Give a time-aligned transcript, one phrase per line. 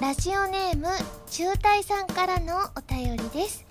[0.00, 0.86] ラジオネーム
[1.30, 3.66] 中隊さんからのお便りです。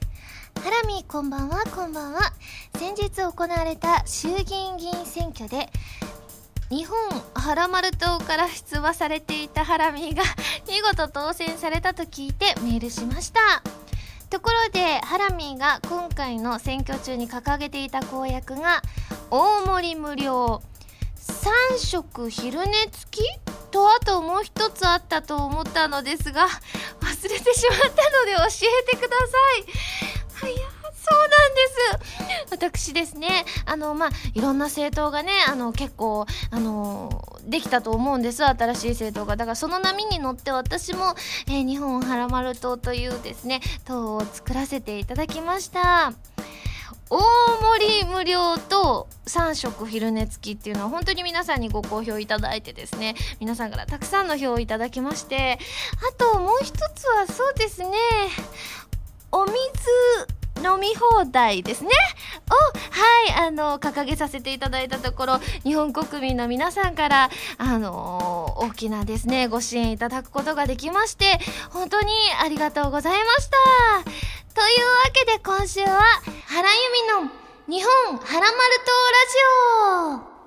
[0.62, 2.20] ハラミこんばんはこんばんは。
[2.78, 5.72] 先日行われた衆議院議員選挙で
[6.70, 6.96] 日本
[7.34, 10.22] ハラマル島から出馬されていたハラミが
[10.70, 13.64] 見事当選されたと聞いてメールしました。
[14.30, 18.84] ところでハラミーが今回の選挙中に掲げていた公約が
[19.32, 20.62] 大盛り無料。
[21.18, 23.49] 3食昼寝付き？
[23.70, 26.48] とあともう一つあったと思ったのですが
[27.02, 29.26] 忘れてしまったので教えてくださ
[30.44, 30.46] い。
[30.46, 32.52] はいやそうなんです。
[32.52, 38.46] 私ですねあのまあいろんな政党がねあの結構あのできたと思うんです。
[38.46, 39.36] 新しい政党が。
[39.36, 41.16] だからその波に乗って私も、
[41.48, 46.14] えー、日本はらまる党というですね党を作らせていただきました。
[47.10, 55.60] 大盛り無料と3食昼寝付きっていうのは本当に皆さんにご好評いただいてですね皆さんからたくさんの票をいただきまして
[56.10, 57.90] あともう一つはそうですね
[59.32, 59.54] お水
[60.64, 61.90] 飲み放題ですね。
[62.50, 62.54] を
[63.32, 72.12] はいあの掲げさせていただいたところ日本国民の皆さんからあの大きなですねご支援いただくことができまして本当に
[72.44, 73.50] ありがとうございまし
[74.04, 74.12] た。
[74.54, 76.02] というわけで今週は
[76.52, 77.32] 原由美の
[77.68, 78.50] 日本はらまる
[78.84, 80.39] 島ラジオ。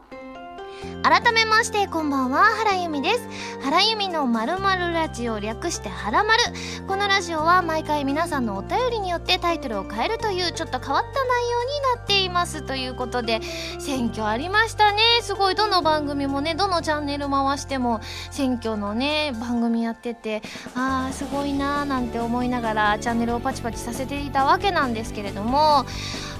[1.03, 3.29] 改めましてこんばんは原由美です。
[3.61, 6.43] 原由美のまるまるラジオ略してはらまる
[6.87, 13.41] このラジオは毎回皆さんのお便りによってタイトルを変えるというちょっと変わった内容になっていますということで
[13.81, 15.01] 選挙ありましたね。
[15.23, 15.57] すごい。
[15.57, 18.01] どの番組もねどのチャンネル回しても
[18.31, 20.43] 選挙のね番組やってて
[20.75, 25.85] あーすごいなーなんて思いながらチャンネルをパチパチさせていたわけなんですけれども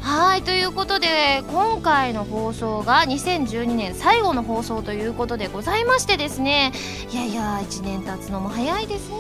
[0.03, 6.73] はいということで今回の放送が2012年最後の放送ということでございましてですね。
[7.13, 9.17] いやいや1年経つのも早いですね。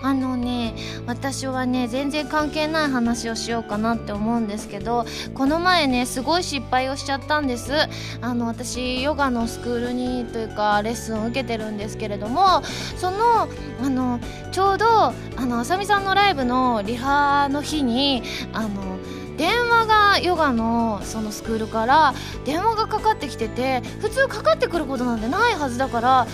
[0.00, 0.76] あのね
[1.06, 5.04] 私はね全然関係ない話をしようかなって思うんですけど
[5.34, 7.72] この前ねすごい失敗をしちゃったんです。
[8.20, 12.62] あの私ヨガのスクールにというかレッスンを受けてるんですけれども
[12.96, 13.48] その
[13.82, 14.20] あの
[14.52, 18.22] ちょうどあのあさみさんのライブのリハの日に
[18.52, 18.98] あの
[19.38, 22.12] 電話がヨガのそのスクールから
[22.44, 26.26] 電話がかかってきてて普通かかってくることなんてないはずだからあ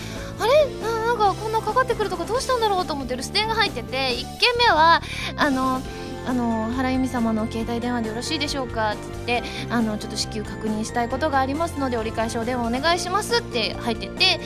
[0.45, 0.65] れ？
[0.81, 5.01] ななんかこんなかかってくるとかどうしたんだろうと思って留守電が入ってて1件目は
[5.37, 5.81] あの
[6.27, 14.39] あの原由美様の携帯電話でよろしいでしょうかって言ってあのちょっと至急確認したいことがありますので折り返しお電話お願いしますって入っててで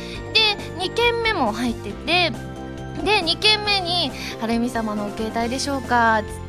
[0.77, 2.31] 2件目も入ってて
[3.03, 6.29] で2件目に「原由美様のお携帯でしょうか」っつっ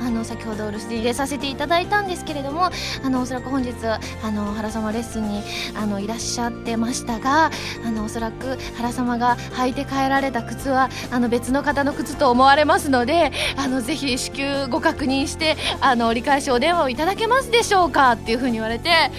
[0.00, 2.70] あの先ほど留守で入れさせていただいたんですけれども
[3.04, 3.98] あのおそらく本日あ
[4.30, 5.42] の原様レッスンに
[5.76, 7.50] あのいらっしゃってましたが
[7.84, 19.10] あのおそらく原様が履いて帰られた靴はあの別の方の靴と思われますのであのぜひ至急ご確認してあの折り返しお電話をいただけますでしょうかっていうふうに言われてえ？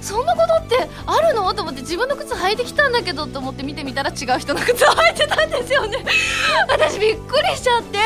[0.00, 1.54] そんなことってあるの？
[1.54, 6.04] と思って自分の靴履いてきたんだけどと思って見てみたら違う人の靴を履いてたんですよね。
[6.68, 7.98] 私びっくりしちゃって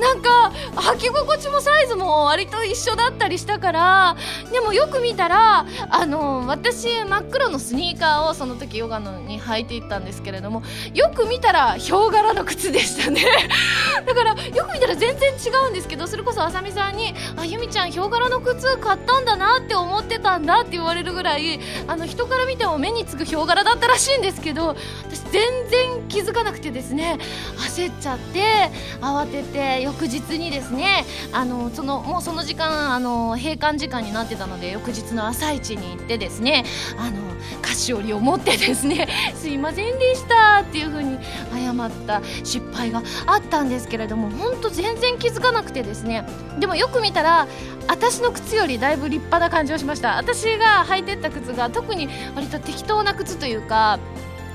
[0.00, 4.16] なんか履き心地もサイズも割と一緒だったりしたから
[4.52, 10.62] でもよく見たらあの私真っ黒のスニーカーをその時ヨガのに履いていったんですけれども
[10.94, 13.22] よく見たらヒョウ柄の靴でしたね。
[14.06, 27.18] だからよく見たら全然違うんですけどそれこそあさみさんに「あゆみちゃんヒョウ柄の靴買ったんだな」って思ってたんだって言われるぐらいあの人から見ても目につくヒョウ柄だったらしいんですけど私全然気づかなくてですね
[27.58, 31.04] 焦っちゃって慌てて翌日にですね。
[31.32, 36.64] あのそのもうその時間あの閉館時間になってたので翌日の朝一に行ってですね
[36.98, 37.16] あの
[37.62, 41.18] 菓子折りを持ってですね すいませんでしたっていう風に
[41.52, 46.24] 謝った失敗があったんですけれども本当全然気づかなくてですね。
[46.60, 47.48] でもよく見たら
[47.88, 50.18] 私の靴よりだいぶ立派な感じをしました。
[50.18, 53.98] 私が履いてった靴が特に割と適当な靴というか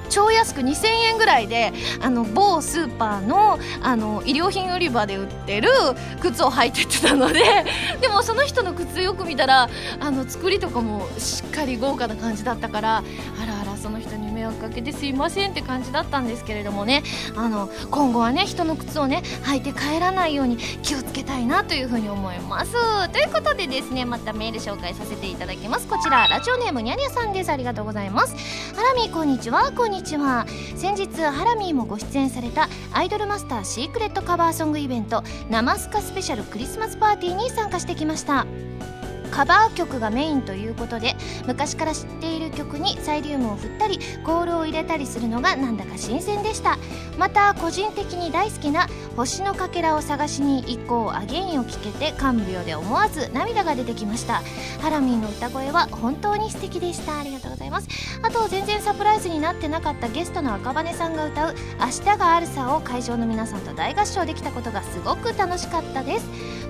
[0.09, 5.69] 超安く2000円ぐらいであの某スーパーのあの衣料品売り場で売ってる
[6.21, 7.43] 靴を履いてってたので
[8.01, 9.69] でもその人の靴よく見たら
[9.99, 13.01] あの作りとかもしっかり豪華な感じだったからあ
[13.45, 13.56] ら
[14.47, 17.03] 迷惑かけてすいませんって感じだったんですけれどもね。
[17.35, 22.73] あの今後はね人の靴をね履いて帰らないように気をつけたいなというふうに思います。
[23.09, 25.87] ということでですねまたメール紹介させていただきます。
[25.87, 27.51] こちらラジオネームにゃにゃさんです。
[27.51, 28.35] ありがとうございます。
[28.75, 29.71] ハラミこんにちは。
[29.71, 30.45] こんにちは。
[30.75, 38.45] 先日ハラミーもご出演されたアイドルマスターシークレットカバーソングイベント「ナマスカスペシャルクリスマスパーティー」に参加してきました。
[39.31, 41.15] カバー曲がメインということで
[41.45, 46.77] 昔から知っている曲にサイリウムを振ったりコールを入れたりするのがなんだか新鮮でした。
[47.17, 48.87] また個人的に大好きな
[49.17, 54.41] 「星のかけらを探しに行こうアゲイン」を聴けて看病で思わず涙が出てきました。
[54.81, 57.19] ハラミーの歌声は本当に素敵でした。
[57.19, 57.87] ありがとうございます。
[58.21, 66.25] あと全然サプライズになってなかったゲストの赤羽さんが歌う「明日があるさ」を会場の皆さんと大合唱できたことがすごく楽しかったです。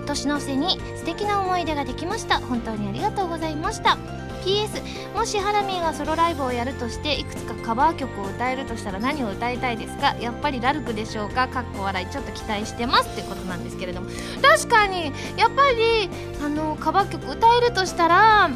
[0.06, 2.39] 年の瀬に素敵な思い出ができました。
[2.47, 3.97] 本当にありがとうございました。
[4.44, 10.15] PS もしハラミーがソロライブをやるとしていくつかカバー曲を歌えるとしたら何を歌いたいですか？
[10.21, 11.49] やっぱりラルクでしょうか？
[11.49, 14.09] かっこ笑いちょっと期待してますってことなんですけれども。
[14.41, 16.09] 確かにやっぱり
[16.45, 18.49] あのカバー曲歌えるとしたら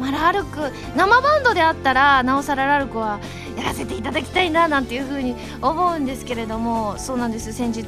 [0.00, 0.58] まあ、ラルク
[0.96, 3.18] 生バンドであったらなおさらラルクは
[3.56, 7.52] やらせていただきたいななんていうふうに思うんですけれどもそうなんです。
[7.52, 7.86] 先日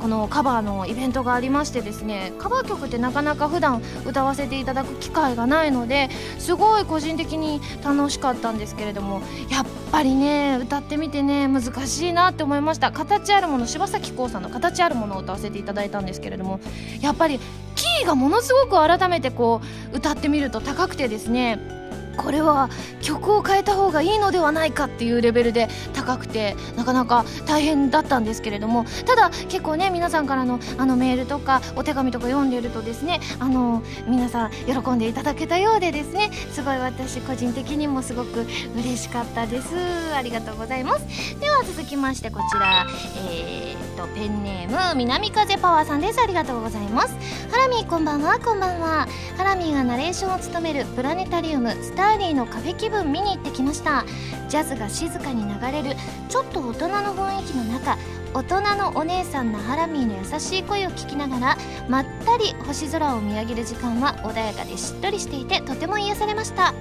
[0.00, 12.92] このカバーのイベントがありましてですねカバー曲ってなかなか普段歌わせていただく機会がないのですごい個人的に楽しかったんですけれどもやっぱりね歌ってみてね難しいなって思いました。
[12.92, 16.60] 形あるもの柴咲コウさんの形あるものを歌わせていただいたんですけれども
[17.00, 17.40] やっぱり
[17.78, 19.60] キーがものすごく改めてこ
[19.92, 21.78] う歌ってみると高くてですね
[22.18, 22.68] これは
[23.00, 38.44] 曲を変えた方がいいのではないかっていうレベルで高くてなかなか大変だったんですけれどもただ結構ね皆さんからのあのメールとかお手紙とか読んでるとですねあの皆さん喜んでいただけたようでですねすごい私個人的にもすごく
[38.76, 39.68] 嬉しかったです。
[40.12, 41.38] ありがとうございます。
[41.38, 42.86] で続きましてこちら
[43.30, 46.20] えー、っとペンネーム南風パワーさんです。
[46.20, 47.14] ありがとうございます。
[47.50, 48.38] ハラミーこんばんは。
[48.38, 49.06] こんばんは。
[49.36, 54.04] ハラミーがナレーションを務めるプラネタリウムスターリーのカフェ気分見に行ってきました。
[54.48, 55.94] ジャズが静かに流れる
[56.30, 57.98] ちょっと大人の雰囲気の中
[58.32, 66.72] 大人のお姉さんのハラミーの優しい声を聞きながらまったり星空を見上げる時間は穏やかでしっとりしていてとても癒されました。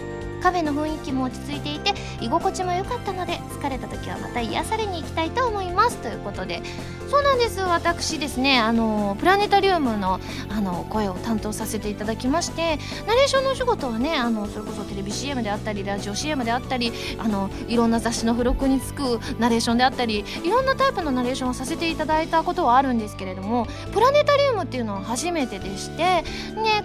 [0.42, 5.98] カフェの雰囲気も落ち着いていて居心地も良かったので疲れた時はまた癒されに行きたいと思います。
[5.98, 6.62] ということで
[7.10, 7.62] そうなんです。
[7.62, 10.19] 私ですねあのプラネタリウムの
[10.50, 26.24] あの声を担当させていただきましてナレーションのお仕事はねあのそれこそテレビ CM であったりラジオ CM であったりあのいろんな雑誌の付録につくナレーションであったりいろんなタイプのナレーションをさせていただいたことはあるんですけれどもプラネタリウムっていうのは初めてでしてね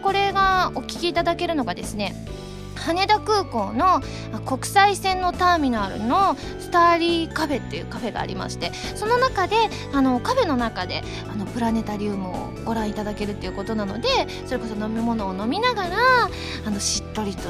[0.02, 2.14] これがお聞きいただけるのがですね
[2.82, 4.00] 羽田空港の
[4.44, 9.56] 国際線のターミナルのスターリーカフェっていうカフェがありましてその中で
[9.92, 14.08] あのカフェの中であのプラネタリウムをご覧いただけるっていうことなので
[14.46, 15.96] それこそ飲み物を飲みながら
[16.66, 17.42] あのしっとりと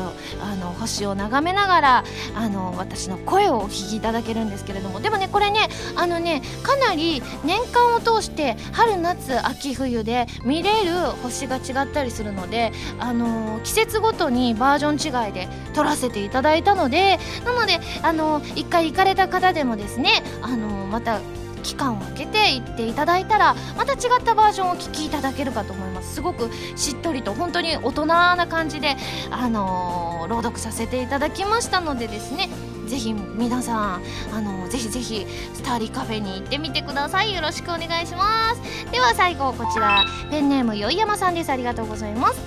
[0.43, 5.00] あの星を眺めながらあの私の声をお聞きいただけるんですけれども。
[5.00, 21.21] でもねこれねあのねかなり年間を通して春夏秋冬で見れる星が違ったりするのであの季節ごとにバージョン違い外で撮らせていただいたのでなのであの一回行かれた方でもですねあのまた
[21.63, 26.17] 期間を空けて行っていただいたらまた違ったバージョンをお聴きいただけるかと思います。
[26.17, 28.97] すごくしっとりと本当に大人な感じで、
[29.31, 32.49] あのー、朗読させていただきましたのでですね
[32.89, 34.03] ぜひ皆さん
[34.35, 37.33] あのぜひぜひスターリーカフェに行ってみてください。
[37.33, 38.91] よろしくお願いします。
[38.91, 41.51] では最後こちらペンネームよいやまさんです。
[41.51, 42.41] ありがとうございます。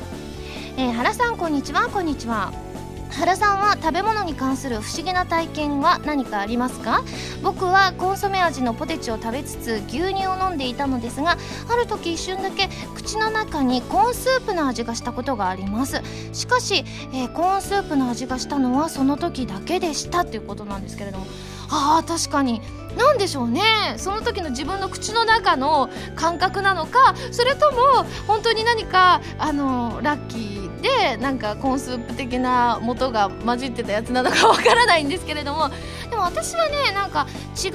[0.78, 1.88] えー、原さんこんにちは。
[1.88, 2.65] こんにちは。
[3.12, 7.02] 原さんは食べ物に関する不思議な体験は何かありますか？
[7.44, 11.38] 僕はコンソメ味のポテチを食べつつ牛乳を飲んでいたのですが
[11.70, 16.02] ある時一瞬だけ口の中にコーンスープの味がしたことがあります。
[16.34, 16.84] しかし、
[17.14, 21.26] えー、コーンスープの味がしたのはその時だけでしたということなんですけれども。
[21.70, 22.62] あー確かに。
[22.98, 23.62] 何でしょうね。
[23.98, 35.70] その時の自分の口の中の感覚なのかそれとも本当に何かあのラッキーでなんかコーンスープ的な元が混じってたやつなのかわからないんですけれども
[36.12, 37.26] でも私はねなんか
[37.56, 37.74] 違う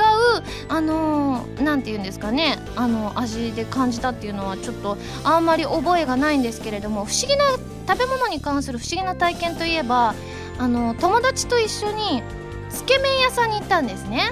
[0.68, 7.44] あの何て言うんですかねあの味で感じたっていうのはちょっとあんまり覚えがないんですけれども不思議な
[7.88, 10.14] 食べ物に関する不思議な体験といえば
[10.58, 12.22] あの友達と一緒に
[12.70, 14.30] つけ麺屋さんに行ったんですね。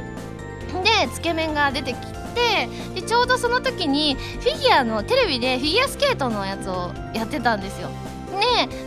[0.85, 1.99] でつけ麺が出てき
[2.35, 7.89] てでちょうどその時にフィギュアのテレビでフィギュアスケートのやつをやってたんですよ。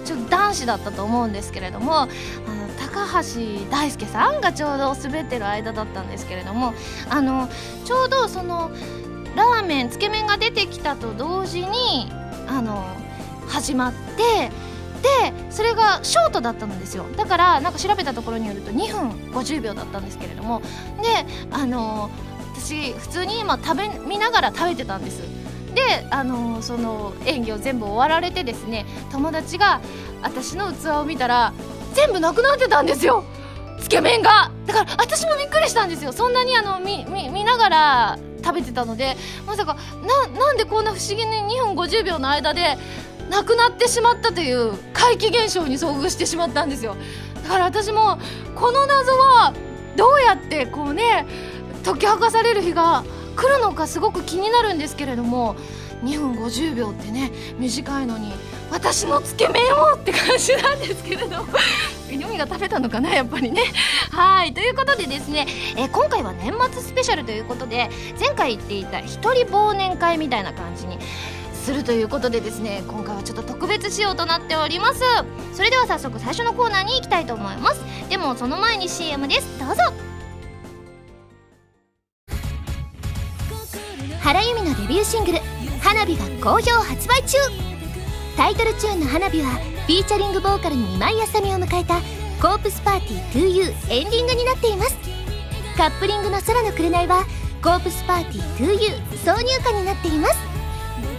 [0.06, 2.10] ちょっと男子だったと思うんですけれどもあの
[2.80, 6.74] 高橋大輔さんがちょうど滑ってる間だったんですけれども
[7.10, 7.50] あの
[7.86, 8.72] ちょうどその
[9.36, 12.12] ラーメンつけ麺が出てきたと同時に
[12.48, 12.86] あの
[13.48, 14.52] 始まって
[15.02, 17.06] でそれがショートだったんですよ。
[17.18, 20.62] だからなんか調べたところによると2分50秒だったんですけれども。
[21.02, 22.12] であの、
[22.56, 25.41] 私普通に今食べ見ながら食べてたんです。
[25.74, 29.82] であのその演技を全部終わられてですね友達が
[30.22, 31.54] 私の器を見たら
[31.94, 33.24] 全部なくなってたんですよ。
[33.80, 34.52] つけ麺が。
[34.66, 36.14] だから私もびっくりしたんですよ。
[36.14, 39.76] そんなにあの見見ながら食べてたのでまさか
[40.06, 42.78] ななんでこんな不思議に2分50秒の間で
[43.30, 46.96] なくなってしまったという怪奇現象に遭遇してしまったんですよ。
[47.44, 48.20] だから私も
[48.56, 49.54] この謎は
[49.96, 51.26] どうやってこうね
[51.84, 53.04] 解き明かされる日が
[53.42, 55.56] 来るのかすごく気になるんですけれども
[56.04, 58.34] 2分50秒ってね短いのに
[58.70, 61.46] 私のつけ麺をって感じなんですけれど
[62.12, 63.64] ヨミ が食べたのかなやっぱりね。
[64.12, 71.00] はいということでですね、えー、今回は年末スペシャルということで前回言っていた一人忘年会みたいな感じに
[71.54, 75.02] するということでですね今回はちょっと特別仕様となっております。
[75.54, 77.82] それでは早速最初のコーナーに行きたいと思います。
[78.10, 79.48] でもその前に CM です。
[79.60, 80.11] どうぞ。
[84.92, 85.40] ビューシングル
[85.82, 87.38] 「花火」が好評発売中。
[88.36, 89.52] タイトルチューンの「花火」は
[89.88, 92.02] フィーチャリングボーカルに今井あさみを迎えた
[92.46, 94.98] 「コープスパーティー 2U」エンディングになっています。
[95.78, 97.24] カップリングの「空の紅」は
[97.64, 100.36] 「コープスパーティー 2U」挿入歌になっています。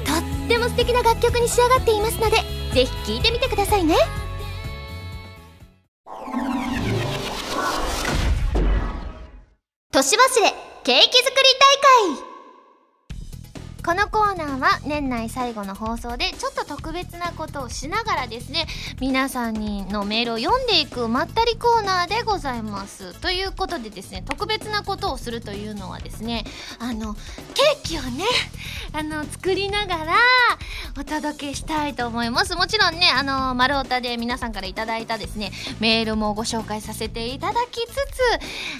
[0.04, 2.36] とっても素敵な楽曲に仕上がっていますので
[2.74, 3.96] ぜひ聴いてみてくださいね。
[9.92, 11.42] 年忘れケーキ作り
[12.12, 12.31] 大会。
[13.84, 18.66] このコーナーは年内最後の放送でちょっと特別なことをしながらですね
[19.00, 23.20] 皆さんにのメールを読んでいくまったりコーナーでございます。
[23.20, 26.44] ということでですね特別なことをするというのはですね
[26.78, 28.24] あのケーキをね
[28.94, 30.14] あの作りながら
[30.96, 32.54] お届けしたいと思います。
[32.54, 37.94] もちろんねあの丸太で皆さんから頂いたですねメールもご紹介させていただきつ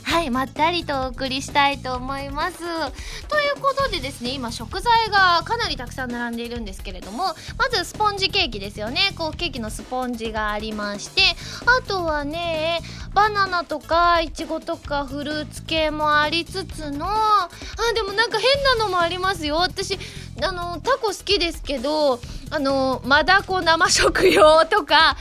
[0.04, 2.59] つはいまったりとお送りしたいと思います。
[2.59, 7.25] ということでですね今食材材がかなりたくさん並んでいるんですけれども
[7.58, 9.12] まずスポンジケーキですよね。
[9.16, 11.22] こうケーキのスポンジがありまして
[11.66, 12.80] あとはね
[13.14, 17.49] バナナとかいちごとかフルーツ系もありつつのあ
[17.94, 19.56] でもなんか変なのもありますよ。
[19.56, 19.99] 私
[20.42, 22.18] あのタコ好きですけど
[22.50, 25.16] あのマダコ生食用とか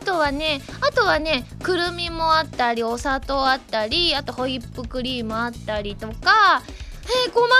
[0.00, 6.62] あとはねあとはねくるみもあったりお砂糖あったりあとホイップクリームあったりとか
[7.06, 7.50] え、小松菜も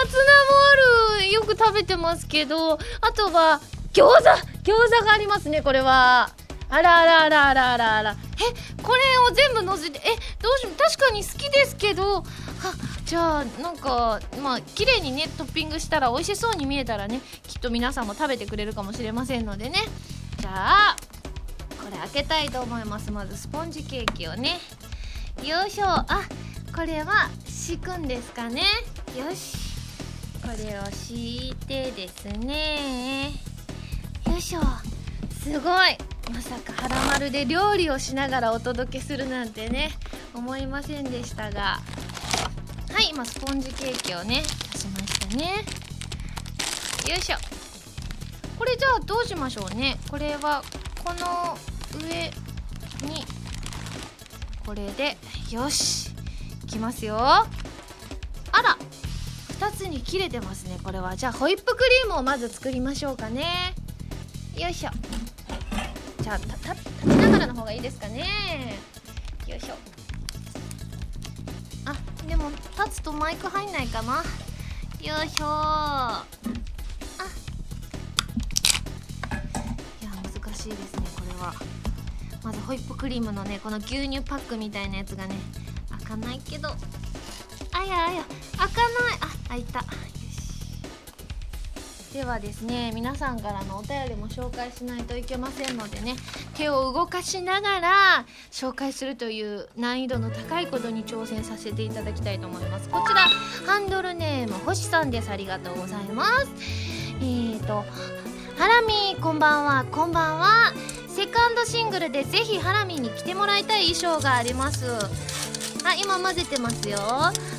[1.18, 1.32] ある。
[1.32, 2.74] よく食べてますけど。
[2.74, 2.78] あ
[3.14, 3.60] とは
[3.92, 4.72] 餃子。
[4.72, 6.30] 餃子がありますねこれは。
[6.70, 8.10] あらあらあらあらあらあら。
[8.12, 10.00] えこれを全部のせて。
[10.04, 10.08] え
[10.42, 12.22] どうしよう確かに好きですけど。
[12.22, 12.24] は
[13.04, 19.78] じゃあなんかまあ綺麗にねトッピングしたら美味しそうに見えたらねきっと皆さんも食べてくれるかもしれませんのでね。
[20.38, 20.96] じゃあ
[21.82, 23.12] これ開けたいと思います。
[23.12, 24.58] まずスポンジケーキをね。
[25.42, 25.86] よいしょ。
[25.86, 26.06] あ
[26.74, 28.62] これは敷くんですかね。
[29.16, 29.56] よし。
[30.42, 33.30] これを敷いてですね。
[34.26, 34.60] よいしょ。
[35.42, 35.96] すごい。
[36.32, 39.92] まさかはらまるで料理をしながらお届けするなんてね
[40.34, 41.80] 思いませんでしたが。
[42.92, 45.64] はい今スポンジケーキをね出しましたね。
[47.08, 47.36] よいしょ。
[48.58, 49.96] これじゃあどうしましょうね。
[50.10, 50.62] これは
[51.04, 51.56] この
[51.98, 52.30] 上
[53.08, 53.24] に
[54.66, 55.16] これで
[55.50, 56.13] よし。
[56.74, 57.16] きますよ。
[57.16, 57.46] あ
[58.52, 58.76] ら
[59.60, 61.14] 2つに切れてますねこれは。
[61.16, 63.74] じゃあホイップクリームをまず作りましょうかね。
[64.56, 64.90] よいしょ。
[66.20, 66.48] じゃあ立
[67.02, 68.76] ちながらの方がいいですかね。
[69.46, 69.74] よいしょ。
[71.84, 71.94] あ
[72.26, 74.24] でも立つとマイク入んないかな。
[75.00, 75.46] よいしょ。
[75.46, 76.24] あ。
[80.00, 81.54] いや難しいですねこれは。
[82.42, 85.36] まずホイップクリームのねこの牛乳パックみたいなやつがね
[86.04, 86.68] 開かないけど。
[86.68, 86.72] あ
[87.84, 88.22] やあや。
[88.56, 88.72] 開かない。
[89.20, 89.80] あ開いた。
[89.80, 89.90] よし。
[92.12, 96.14] ではですね皆さんからのお便りも紹介しないといけませんのでね。
[96.56, 102.88] 手を動かしながら紹介するという難易度の高いことに挑戦させていただきたいと思います。
[102.88, 103.22] こちら
[103.66, 105.30] ハンドルネーム星さんです。
[105.30, 106.46] ありがとうございます。
[107.20, 107.84] えーと
[108.56, 109.84] ハラミこんばんは。
[109.90, 110.72] こんばんは。
[111.08, 114.84] セカンドシングルでぜひハラミに着てもらいたい衣装があります。
[115.84, 116.98] あ今混ぜてますよ。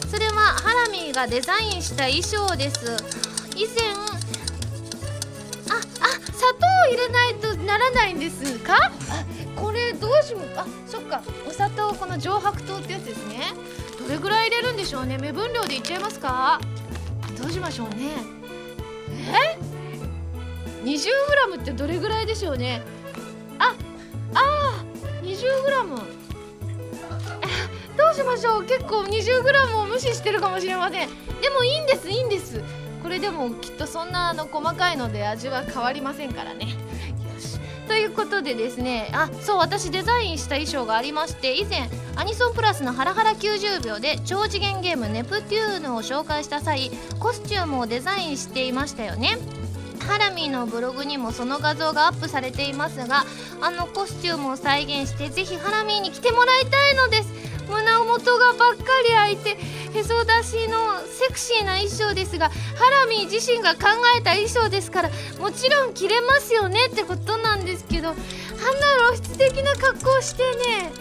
[0.09, 2.85] それはハラミがデザインした衣装です。
[3.55, 3.93] 以前
[5.69, 8.91] ああ砂糖を入れないとならないんですか？
[9.55, 11.21] これどうしもあそっか。
[11.47, 13.53] お砂糖この上白糖ってやつですね。
[13.99, 15.17] どれぐらい入れるんでしょうね。
[15.17, 16.59] 目分量でいっちゃいますか？
[17.39, 18.11] どうしましょうね。
[19.27, 19.57] え
[20.83, 22.81] ？20g ってどれぐらいでしょうね。
[23.59, 23.73] あ
[24.33, 24.83] あ
[25.23, 26.24] 20g
[28.15, 28.63] しましょう。
[28.63, 31.09] 結構 20g を無視してるかもしれません。
[31.41, 32.09] でもいいんです。
[32.09, 32.63] いいんです。
[33.03, 36.65] これでもきっとそんなあの細かいので味は変わりませんからね。
[36.65, 39.09] よしということでですね。
[39.11, 49.37] あそう私デザインした衣装がありまして以前アニソンプラスのハラハラ90秒で超次元ゲームネプテューヌを紹介した際コスチュームをデザインしていましたよね。
[50.07, 53.25] ハラミーのブログにもその画像がアップされていますが
[53.59, 57.54] あのコスチュームを再現してぜひハラミーに着てもらいたいのです。
[57.67, 59.57] 胸元がばっかり開いて
[59.93, 68.21] へそ出しのセクシーな衣装ですがハラミー自身が考えた衣装ですからもちろん着れますよねってことなんですけどあんな
[69.15, 70.91] 露出的な格好してね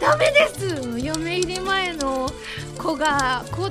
[0.00, 0.98] ダメです！
[0.98, 2.28] 嫁入り前の
[2.76, 3.70] 子が子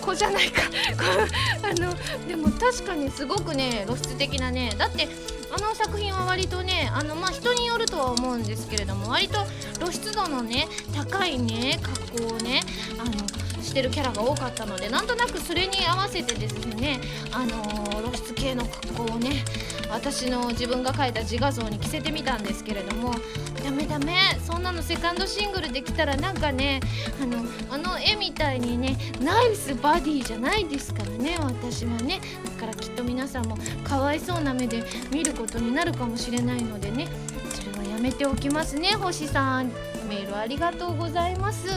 [0.00, 0.62] 子じゃないか。
[1.64, 1.92] あの
[2.28, 4.72] でも確かにすごくね露出的なね。
[4.78, 5.08] だって
[5.54, 9.38] あの作品は割とねあのまあ人によるとは思うんですけれども割と
[9.78, 12.62] 露出度のね高いね格好をね
[12.98, 17.00] あのしてるキャラが多かったのでなんとなくそれに合わせてですね
[17.32, 19.44] あのー、露出系の格好をね
[19.90, 23.14] 私の自分が描いた自画像に着せてみたんですけれども
[23.62, 24.16] ダメダメ。
[24.44, 26.80] そんなのセカンドシングルできたらなんかね
[27.22, 32.20] あのあの絵みたいにねナイスバディじゃないですからね私はね。
[32.44, 37.08] だからきっと皆さんもかわいそうな目で見ることになるかもしれないのでね。
[37.50, 39.70] それはやめておきますね星さん。
[40.08, 41.68] メールありがとうございます。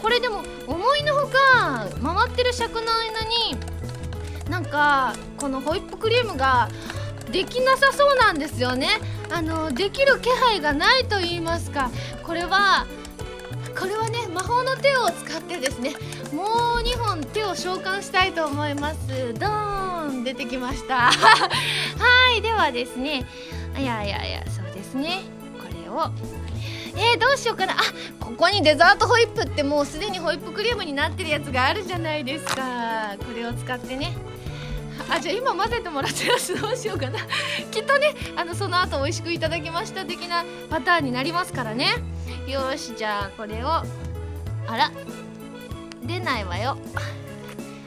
[0.00, 2.88] これでも思いのほか回ってる尺の間
[3.24, 6.68] になんかこのホイップクリームが
[7.36, 8.88] できなさそうなんですよね。
[9.30, 11.90] あのできる気配がないと言いますか。
[12.22, 12.86] これは
[13.78, 15.92] これはね魔法の手を使ってですね
[16.32, 16.46] もう
[16.82, 19.34] 2本手を召喚したいと思います。
[19.34, 21.12] ドーン出てきました。
[21.12, 23.26] はいではですね
[23.78, 25.20] いやいやいやそうですね。
[25.58, 26.10] これを
[26.96, 27.74] えー、どうしようかな。
[27.74, 27.76] あ
[28.18, 33.14] ここにデザートホイップってもうすでにホイップクリームになってるやつがあるじゃないですか。
[33.18, 34.16] これを使ってね。
[35.08, 37.18] あじゃあ今混ぜてもらってますどうしようかな。
[37.70, 41.94] きっとねあのその後美味しくいただきました的なパターンになりますからね。
[42.46, 43.84] よしじゃあこれをあ
[44.68, 44.90] ら
[46.02, 46.76] 出ないわよ。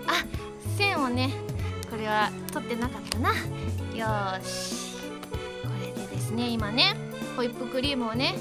[0.07, 0.13] あ
[0.77, 1.31] 線をね
[1.89, 3.29] これは取ってなかったな。
[3.93, 4.97] よし。
[5.63, 6.95] これでですね今ね
[7.36, 8.36] ホイップクリームをね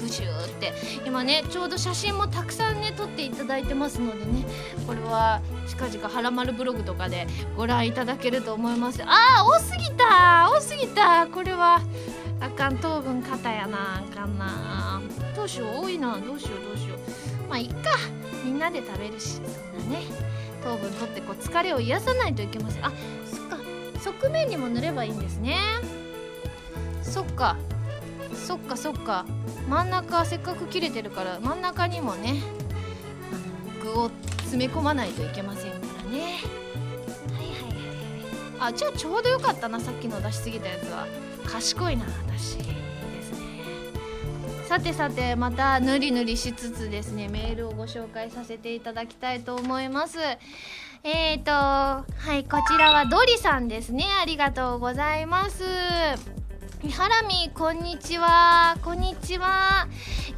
[0.00, 0.72] ブシューって。
[1.06, 4.44] 今ねちょうど写真もたくさんね撮っていただいてますのでね。
[4.86, 9.02] これは近々はらまるブログとかでご覧いただけると思います。
[9.04, 11.80] あー多すぎた多すぎたこれは
[12.40, 12.78] あかん。
[12.78, 13.98] 糖分肩やな。
[13.98, 15.02] あかんな。
[15.36, 15.84] どうしよう。
[15.84, 16.18] 多いな。
[16.18, 16.64] どうしよう。
[16.64, 17.48] どうしよう。
[17.48, 17.90] まあいっか。
[18.44, 19.34] みんなで食べるし。
[19.34, 20.04] そんなね。
[20.64, 22.86] 糖分取ってこう疲れを癒さないといけません。
[22.86, 22.92] あ
[23.30, 23.58] そっか。
[24.02, 25.56] 側面にも塗ればいいんですね。
[27.02, 27.56] そっか。
[28.34, 29.24] そっかそっか。
[29.68, 32.42] 真ん中せっかく切れてるから真ん中にもね
[33.82, 36.18] 具を詰め込まないといけませんからね。
[36.18, 38.70] はいはいはいはい。
[38.70, 41.06] あじゃあちょうどよかったなさっきの出しすぎたやつは。
[41.46, 42.56] 賢いな私。
[42.56, 42.64] で
[43.22, 43.38] すね。
[44.68, 50.18] さてさてまたぬりぬりしつつですねメールをご紹介させていただきたいと思います。
[51.02, 52.04] えーとは
[52.36, 54.04] いこちらはドリさんですね。
[54.20, 55.64] ありがとうございます
[56.88, 58.78] ハラミこんにちは。
[58.82, 59.86] こんにちは、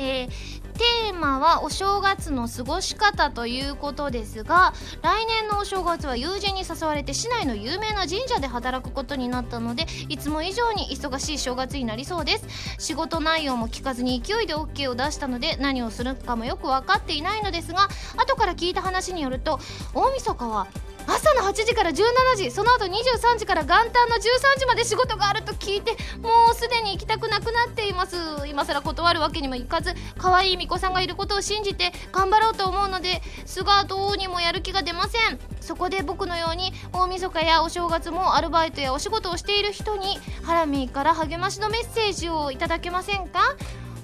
[0.00, 12.46] えー、テーマはお正月の過ごし方ということですが来年のお正月は友人に誘われて市内の有名な神社で働くことになったのでいつも以上に忙しい正月になりそうです。
[12.78, 19.60] 仕事内容も聞かずに勢いで OK を出したので何をするかもよく分かっていないのですが後から聞いた話によると
[19.94, 20.66] 大晦日は
[21.06, 24.20] 朝の8時から17時その後23時から元旦の13
[24.58, 28.16] 時まで仕事があると聞いてもうすでに行きたくなくなっています。
[28.46, 35.38] 今更断るわけにもいかず可愛い巫女さんがいることを信じて頑張ろうと思うのですがどうにもやる気が出ません。
[35.60, 43.40] そこで僕のように大晦日やお正月もアルバイトやお仕事をしている人にハラミーから励ましのメッセージをいただけませんか？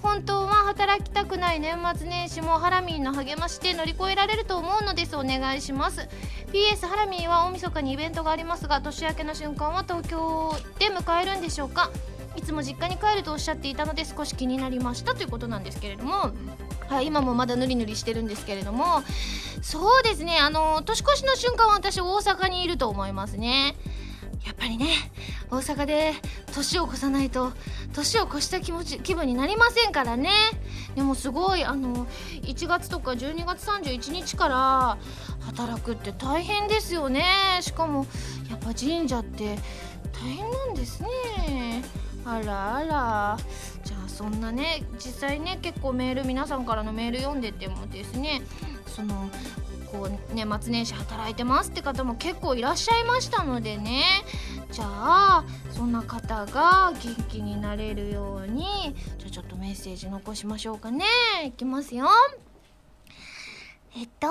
[0.08, 6.08] 本当は働きたくない年末年始もハラミーの励ましで乗り越えられると思うのですお願いします。
[6.50, 11.90] PS ハラミーは大晦日にイベントがありますが年明けの瞬間は東京で迎えるんでしょうか？
[12.36, 16.30] いつも実家に帰るとおっしゃっていたので少し気になりましたということなんですけれども。
[16.88, 19.02] はい、今もまだぬりぬりしてるんですけれども。
[19.60, 20.38] そうですね。
[20.38, 23.76] あの年越しの瞬間は私大阪にいると思いますね。
[24.44, 24.88] やっぱりね
[25.50, 26.14] 大阪で
[26.54, 27.52] 年を越さないと
[27.92, 30.30] 年を越した気持ち気分になりませんからね。
[30.94, 32.06] でもすごいあの
[32.42, 34.98] 1月とか12月31日から
[35.40, 37.24] 働くって大変ですよね。
[37.60, 38.06] しかも
[38.50, 39.58] やっぱ神社って
[40.12, 41.08] 大変なんですね。
[42.24, 43.38] あらあら。
[43.84, 48.42] じゃあそんなね実際ね結構メール皆さんからのメール読んでてもですね
[48.86, 49.30] その
[49.90, 54.02] こう年末年始働いてますって方も結構いらっしゃいましたのでね。
[54.70, 61.04] じゃあそんな方が元気になれるようにじゃあちょっとメッセージ残しましょうかね。
[61.46, 62.06] いきますよ。
[63.98, 64.28] えっと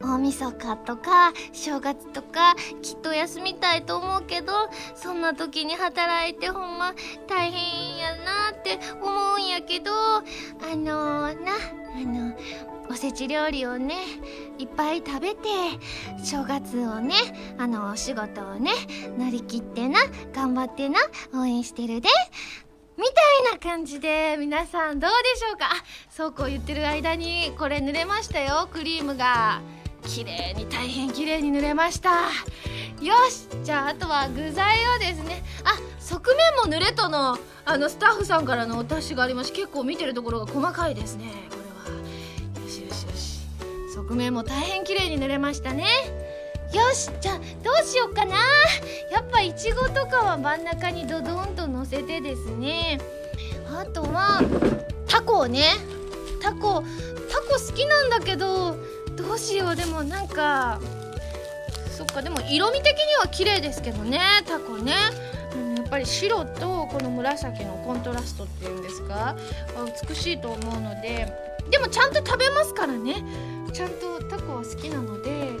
[0.00, 4.52] 大晦日とか正月とかきっと休みたいと思うけど
[4.94, 6.94] そんな時に働いてほんま
[7.26, 10.22] 大変やなって思うんやけどあ
[10.76, 11.52] のー、な
[11.96, 12.36] あの
[12.88, 13.96] おせち料理をね
[14.58, 15.48] いっぱい食べて
[16.22, 17.14] 正月をね
[17.58, 18.70] あのお仕事をね
[19.18, 19.98] 乗り切ってな
[20.32, 21.00] 頑張ってな
[21.34, 22.08] 応援してるで
[23.04, 25.66] みたいな感じで皆さんどうでしょうか？
[25.66, 28.66] あそうこう言ってる間にこれ濡れましたよ。
[28.72, 29.60] クリームが
[30.06, 32.10] 綺麗に大変綺麗に塗れました。
[33.02, 33.46] よし！
[33.62, 35.42] じゃああとは具材をですね。
[35.64, 37.38] あ側面も濡れとの。
[37.66, 42.64] あのスタッフさんからのお達しがありまして結構見てるところが細かいですねこれは。
[42.64, 43.40] よしよしよし。
[43.94, 45.84] 側面も大変綺麗に塗れましたね。
[46.74, 48.34] よしじゃあどうしようかな。
[49.10, 52.98] やっぱいちごとかは真ん中にドドンと乗せてですね。
[53.68, 54.42] あとは
[55.06, 55.68] タコをね。
[56.42, 56.82] タコ
[57.30, 58.76] タコ好きなんだけど
[59.16, 59.76] どうしよう。
[59.76, 60.80] でもなんか
[61.96, 64.94] そっかでも色味的には綺麗ですけどねタコね、
[65.54, 69.36] うん、やっぱり白とこの紫のコントラストっていうんですか
[70.08, 71.32] 美しいと思うので。
[71.70, 73.24] でもちゃんと食べますからね。
[73.72, 75.52] ちゃんとタコは好きなので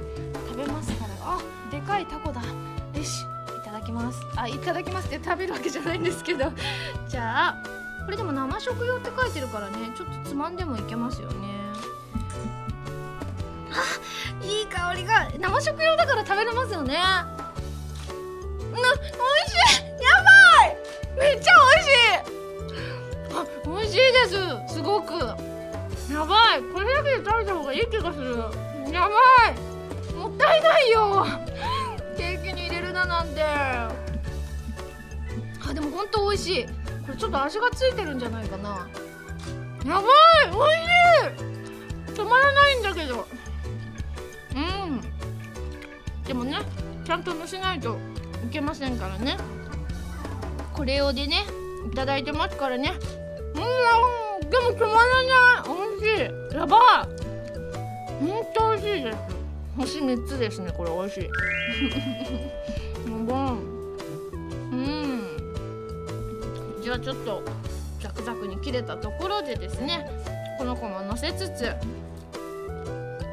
[0.54, 1.14] 食べますから。
[1.20, 2.40] あでかいタコだ。
[2.40, 4.20] よしいただきます。
[4.36, 6.52] あいただきますって食べるわけじゃないんですけど。
[7.08, 7.56] じゃあ
[8.04, 9.90] これでも生食用って書いてるからね。
[9.96, 11.34] ちょっとつまんでもいけますよね。
[13.72, 15.28] あいい香りが。
[15.40, 16.94] 生食用だから食べれますよね。
[16.94, 17.26] な
[18.70, 19.84] 美味しい。
[20.02, 20.76] やばい。
[21.18, 22.22] めっちゃ美味しい。
[23.34, 24.74] あ美味しいです。
[24.74, 25.14] すごく。
[26.12, 26.62] やばい。
[26.72, 28.36] これだけで食べた方がいい気がする。
[28.92, 29.08] やば
[29.50, 29.73] い。
[30.24, 31.26] もったいないよ。
[32.16, 33.42] ケーキに入れるななんて。
[33.42, 33.92] あ
[35.74, 36.64] でもほんと美味しい。
[36.64, 36.72] こ
[37.12, 38.88] れちょっと味がついてるんじゃないかな。
[39.84, 40.04] やばい！
[40.50, 40.64] 美味
[42.08, 42.18] しい！
[42.18, 43.26] 止まらないんだけど。
[44.56, 44.58] う
[44.90, 45.02] ん。
[46.22, 46.56] でもね
[47.04, 47.98] ちゃんとのせないと
[48.46, 49.36] いけませんからね。
[50.72, 51.44] これ用でね
[51.92, 52.94] いただいてますからね。
[53.54, 55.68] うんでも止まらない。
[56.00, 56.56] 美味しい。
[56.56, 56.80] やばい！
[58.26, 59.33] ほんと美味しいです。
[59.76, 61.30] 星3つですねこれ美味しい。
[64.72, 65.20] うん。
[66.82, 67.42] じゃあちょっと
[68.00, 70.10] ザクザクに切れたところでですね
[70.58, 71.74] この子も乗せつつ。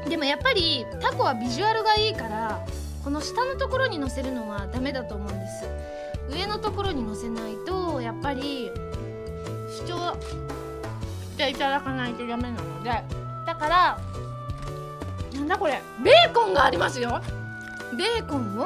[0.08, 2.66] でもやっぱりタコはビジュアルがいいから
[3.04, 5.66] この下のところに乗せるのはダメだと思うんです。
[6.30, 8.70] 上のところに乗せないとやっぱり
[9.86, 12.90] 主張していただかないとダメなので。
[13.46, 13.98] だから
[15.52, 15.80] だこれ。
[16.02, 17.20] ベーコンがありますよ。
[17.96, 18.64] ベーコンを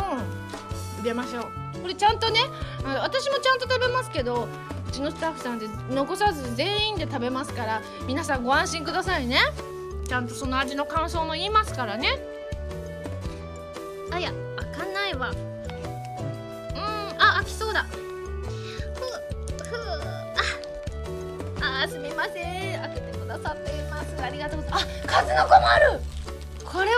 [0.98, 1.44] 入れましょう。
[1.82, 2.40] これちゃんとね
[2.84, 4.48] 私もちゃんと食べますけど
[4.88, 9.40] うちのスタッフさんで残さず全員で食べますから皆さんご安心くださいね。
[10.08, 12.18] ちゃんとその味の感想も言いますからね。
[14.12, 15.30] あや開かないわ。
[15.30, 15.36] うん
[17.18, 17.82] あ開きそうだ。
[17.82, 17.96] ふ
[19.64, 19.74] ふ
[21.60, 22.80] ああすみません。
[22.80, 24.22] 開けてくださっています。
[24.22, 24.86] ありがとうございます。
[25.04, 26.00] あ数の子もある
[26.72, 26.94] これは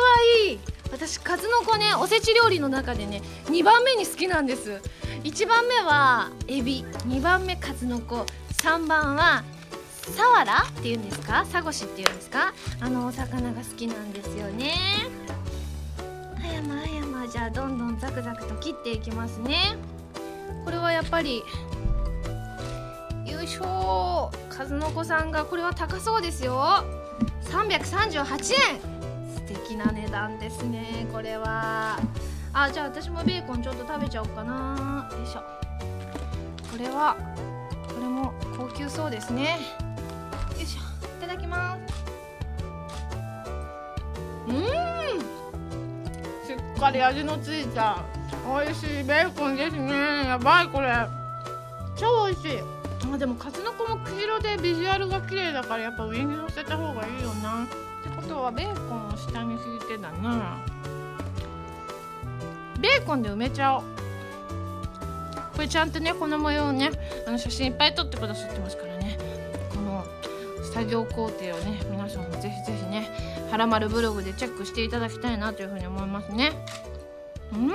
[0.48, 0.58] いい。
[0.90, 4.80] 私数の子ねおせち料理の中でね2番目に好きなんです。
[5.24, 6.84] 1番目はエビ。
[7.06, 8.24] 2番目数の子。
[8.62, 9.44] 3番は
[10.16, 11.44] サワラっていうんですか？
[11.44, 12.54] サゴシっていうんですか？
[12.80, 14.72] あのお魚が好きなんですよね。
[16.40, 17.28] はやまはやま。
[17.28, 19.76] じゃあどんどんザクザクと切っていきますね。
[20.64, 21.42] これはやっぱり
[23.26, 24.32] よいしょ。
[24.48, 26.84] 数の子さんがこれは高そうですよ。
[27.44, 28.97] 338円。
[29.48, 31.98] 敵な値段ですねこれは。
[32.52, 35.08] あじゃあ私もベーコンちょっと食べちゃおうかな。
[35.10, 35.40] よいしょ。
[36.70, 37.16] これは
[37.88, 39.58] これも高級そうですね。
[40.56, 40.80] よいしょ。
[41.06, 42.04] いただきます。
[44.48, 44.54] うん。
[46.46, 48.04] しっかり味のついた
[48.46, 50.26] 美味しいベーコンですね。
[50.26, 50.92] やばいこれ。
[51.96, 52.58] 超美味しい。
[53.10, 57.66] あでも数の子も黄色でビジュアルが綺麗だからやっぱ上に乗せた方がいいよな
[58.28, 60.58] とはベーコンを下に敷いてだな。
[62.80, 63.82] ベーコンで埋めちゃおう。
[65.54, 66.90] これちゃんとねこの模様をね
[67.26, 69.18] あの写真いっぱい撮ってくださってますからね。
[69.70, 70.04] この
[70.72, 73.10] 作業工程をね皆さんもぜひぜひね
[73.50, 76.52] はらまるブログでチェックしていただきたいなというふうに思いますね。
[77.52, 77.70] うん。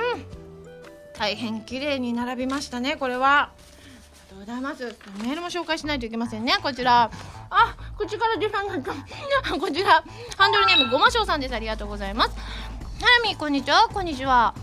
[1.18, 3.42] 大変綺麗に並びましたねこれは。
[3.42, 4.96] ありがとうございます。
[5.22, 7.12] メールも紹介しないといけませんねこちら。
[7.50, 9.54] あ口から出なかった。
[9.60, 10.04] こちら
[10.38, 11.56] ハンドルネームごましょうさんです。
[11.56, 12.32] ありがとうございます。
[12.32, 13.88] ハラミこんにちは。
[13.94, 14.54] こんにちは。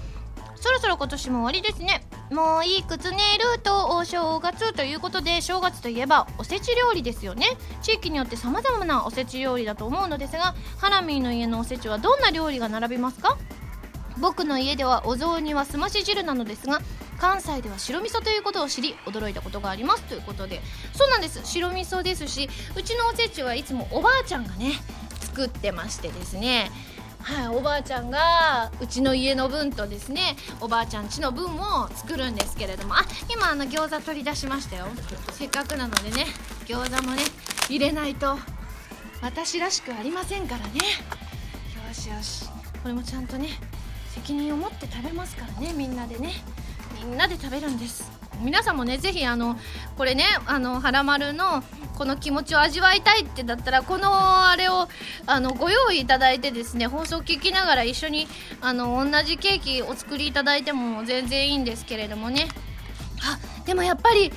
[0.57, 2.05] そろそろ今年も終わりですね。
[2.31, 7.47] もういい靴寝るとお正月ということで正月といえばおせち料理ですよね。
[7.83, 13.37] 地域によってさまざまなおせち料理だと思うのですがハラミーの家のおせちはどんな料理が並びますか？
[14.19, 16.81] 僕の家ではお雑煮はすまし汁なのですが
[17.21, 20.63] 関西では白味噌ということを知り驚いたことがありますということで。
[20.95, 21.41] そうなんです。
[21.45, 24.73] 白味噌ですしうちのおせちはいつもおばあちゃんがね
[25.21, 26.71] 作ってましてですね。
[27.23, 32.97] はい、おばあちゃんがうちの家の分とですねおばあちゃんちの分を作るんですけれども。
[32.97, 34.87] あ今あの餃子取り出しましたよ。
[35.33, 36.27] せっかくなのでね
[36.65, 37.23] 餃子もね
[37.69, 38.39] 入れないと
[39.21, 40.73] 私らしくありませんからね。
[41.87, 42.47] よしよし。
[42.83, 43.51] これもちゃんとね
[44.15, 46.33] 責任を持って食べますからねみんなでね。
[47.05, 48.11] みんなで食べるんです。
[48.41, 49.59] 皆さんもねぜひあの
[49.99, 51.63] これねあのはらまるの
[51.99, 54.89] この気持ちを味わいたいってだったらこのあれを
[55.27, 58.27] あのご用意いただいてですね放送聞きながら一緒に
[58.63, 62.49] あの同じケーキお作りいただいても全然いいんですけれどもね。
[63.23, 64.33] あでもやっぱり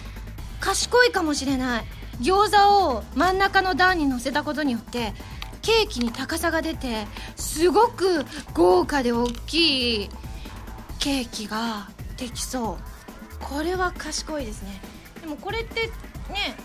[0.60, 1.84] 賢いかもしれない。
[2.20, 5.14] 餃子を真ん中の段に乗せたことによって
[5.62, 10.10] ケーキに高さが出てすごく豪華で大きい
[11.00, 12.78] ケーキができそう。
[13.40, 14.82] これは賢いですね。
[15.22, 15.92] でもこれってね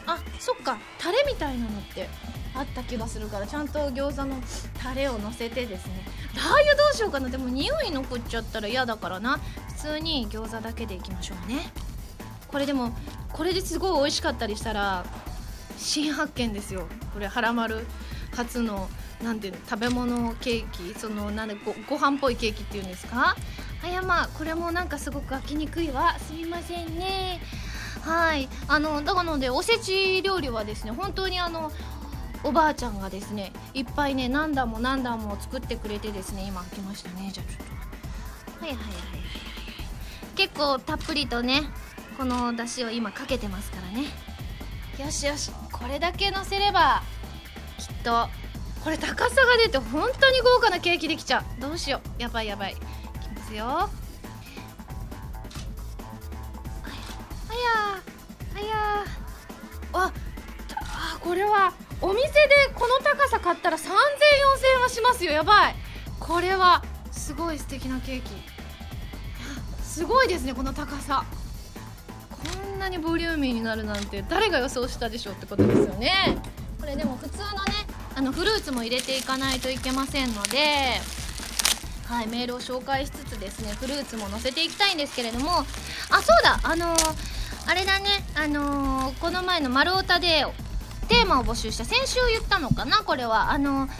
[0.07, 0.79] あそっか。
[0.99, 2.09] タレみたいなのって
[2.55, 4.37] あった気がするからちゃんと餃子の
[4.83, 6.05] タレをのせてですね。
[6.35, 7.29] ラー油どうしようかな。
[7.29, 9.39] でも匂い残っちゃったら嫌だからな。
[9.77, 11.71] 普通に餃子だけでいきましょうね。
[12.49, 12.93] これでも
[13.33, 15.05] これですごい美味しかったりしたら
[15.77, 16.87] 新発見ですよ。
[17.13, 17.87] これはらまる
[18.35, 18.89] 初の
[19.23, 20.99] なんていうの食べ物ケーキ。
[20.99, 23.37] そのなんでごご飯っぽいケーキっていうんですか？
[23.83, 26.19] あやまあこれもなんかすごく飽きにくいわ。
[26.19, 27.41] すみませんね。
[28.03, 28.49] はい。
[28.67, 31.71] あのだからのでおせち料理はですね本当にあの
[32.45, 37.31] おばあちゃんがですねいっぱいね何段も何段も作ってくれてですね今開けましたね。
[37.33, 37.67] じゃあちょっ
[38.59, 38.65] と。
[38.65, 39.21] はいはいはいはいはい。
[40.37, 41.63] 結構たっぷりとね
[42.17, 44.07] この出汁を今かけてますからね。
[44.99, 45.51] よしよし。
[45.73, 47.03] これだけのせれば
[47.79, 48.29] きっと
[48.83, 51.61] これ高さが出て本当に豪華なケーキできちゃう。
[51.61, 52.23] どうしよう。
[52.23, 52.77] やばいやばい。
[53.49, 53.65] ますよ。
[53.65, 53.89] あ
[57.55, 58.03] や
[58.55, 59.05] あや
[59.93, 62.31] ああこれはお店で
[62.75, 63.89] この高さ買ったら3000 4000
[64.77, 65.33] 円はしますよ。
[65.33, 65.75] やばい。
[66.21, 68.31] これはすごい素敵なケーキ。
[69.83, 71.25] すごいですねこの高さ。
[72.31, 76.39] こんなにボリューミーになるなんて誰が予想したでしょうってことですよね。
[76.81, 77.53] これでも普通のね
[78.15, 81.01] あのフルーツも入れていかないといけませんので。
[82.09, 85.65] はいメールを紹介しつつですねフルーツも載せていきたいんですけれどもあ
[86.23, 90.47] そうだあのーあれだねあのー、この前の「丸太で
[91.09, 93.51] テーマを募集した先週言ったのかなこれは。
[93.51, 93.91] あのー、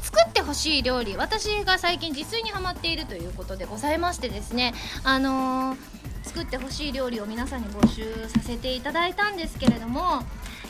[0.00, 4.72] 作ってほしい料理私が最近自炊にはまっているということでございましてですね
[5.04, 5.76] あの、
[6.22, 10.22] 作ってほしい料理を皆さんに募集させていただいたんですけれども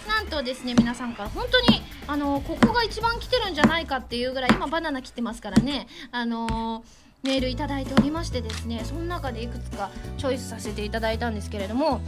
[0.08, 5.86] なんとですね皆さんから本当にあのここが一番来てるんじゃないかっていうぐらい今バナナ切ってますからね。
[6.10, 6.82] あの
[7.22, 11.98] メールいただいておりましてですねその中でいくつかチョイスさせていただいたんですけれども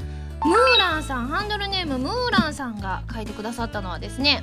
[0.45, 4.43] ムーランさんハンドルネームムーランさんが書いてくださったのはですね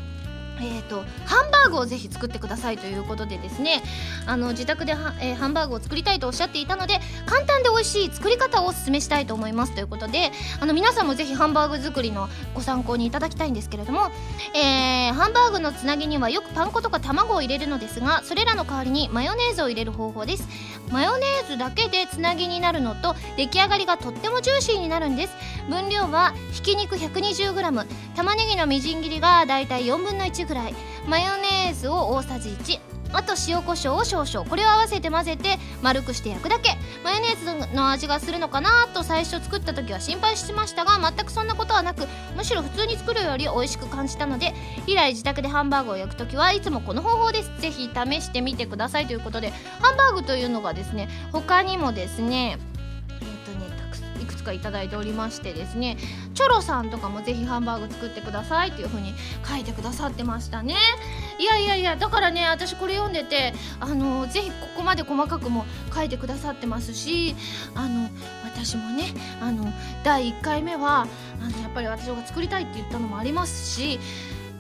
[0.60, 3.84] えーと、ハンバーグをぜひ作ってくださいということでですね
[4.26, 14.10] あの自宅でハ,、えー、ハンバーグを作りたいとおっしゃっていたので簡単で美味しい作り方をお勧めしたいと思いますということであの皆さんもぜひハンバーグ作りのご参考にいただきたいんですけれども、
[14.56, 20.48] えー、ハンバーグのつなぎにはよくパン粉とか卵を入れるのですがそれらの代わりにマヨネーズを入れる方法です。
[20.90, 25.34] マヨネーズだけでつなぎになるのと出来上がりがとってもジューシーになるんです。
[25.70, 30.76] 分量はひき肉 120g 玉ねぎのみじん切りがだいたい4分の1ぐらい。
[31.08, 32.80] マヨネーズを大さじ1
[33.14, 34.50] あと塩コショウを少々。
[34.50, 36.78] これを合わせて混ぜて丸くして焼くだけ。
[37.04, 42.06] マヨネーズの味がするのかなと最初作った時は心配しましたが全くそんなことはなく
[42.36, 44.54] むしろ普通に作るより美味しく感じたので
[44.88, 47.62] 以来自宅でハンバーグを焼く時はいつもこの方法です。
[47.62, 52.58] ぜひ試してみてくださいということでハンバーグというのがですね他にもです、ね
[54.48, 55.98] かいただいておりましてですね
[56.34, 59.14] チョロさんとかもぜひハンバーグ作ってくださいっていう風に
[59.46, 60.76] 書いてくださってましたね。
[61.40, 67.36] いやいやいやだからね私これ読んでてあのぜひここまで細かくも書いてくださってますし
[67.76, 68.10] あの
[68.44, 69.72] 私もねあの
[70.04, 71.06] 第1回目は
[71.42, 74.00] あのやっぱり私が作りたいって言ったのもありますし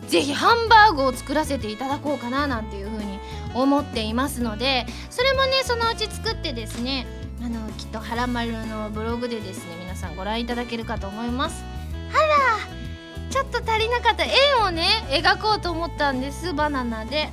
[0.07, 3.19] ぜひハンバーグを作らせていただこうかななんていう風に
[3.53, 7.07] 思っていますのでそれもねそのうち作ってですね
[7.43, 11.63] あのきっとはらまるのブログでですね皆さんご覧いただけるかと思います。
[12.11, 14.23] はらちょっと足りなかった。
[14.23, 14.31] 円
[14.63, 16.53] をね描こうと思ったんです。
[16.53, 17.29] バナナで。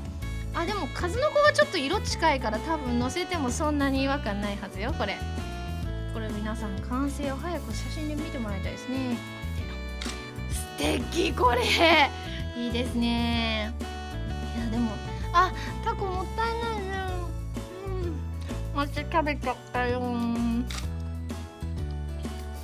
[0.55, 4.93] あでも数の子がちょっと色近いから多分乗せてもそんなに違和感ないはずよ。
[4.97, 5.17] これ。
[6.13, 9.17] これ皆さん完成を早く写真で見てもらいたいですね。
[10.51, 11.63] 素敵これ。
[12.57, 13.75] いいですね。
[14.57, 14.93] いやでも
[15.33, 15.53] あ
[15.85, 16.94] タコもったいないね。
[18.75, 18.77] うん。
[18.77, 20.03] また食べちゃったよ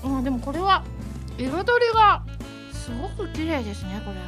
[0.03, 0.85] あでもこれは
[1.39, 1.55] 彩り
[1.95, 2.23] が
[2.73, 4.19] すごく綺麗ですねこれ。
[4.19, 4.27] は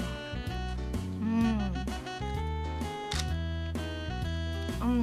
[4.83, 4.89] うん。
[4.89, 4.99] うん。